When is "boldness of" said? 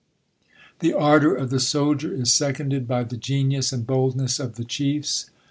3.85-4.55